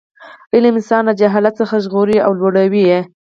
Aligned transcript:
علم 0.53 0.73
انسان 0.77 1.01
له 1.09 1.13
جهالت 1.19 1.53
څخه 1.61 1.75
ژغوري 1.85 2.17
او 2.25 2.31
لوړوي. 2.39 2.79